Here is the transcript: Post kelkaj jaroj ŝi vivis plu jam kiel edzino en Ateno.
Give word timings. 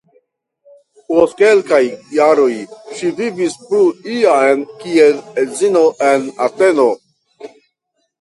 Post 1.09 1.33
kelkaj 1.41 1.81
jaroj 2.15 2.55
ŝi 3.01 3.11
vivis 3.19 3.57
plu 3.65 3.81
jam 4.13 4.63
kiel 4.79 5.21
edzino 5.43 5.85
en 6.09 6.25
Ateno. 6.47 6.87